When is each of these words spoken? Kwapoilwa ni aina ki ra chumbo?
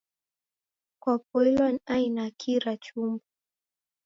Kwapoilwa 1.01 1.67
ni 1.71 1.79
aina 1.95 2.23
ki 2.39 2.53
ra 2.63 2.73
chumbo? 2.83 3.23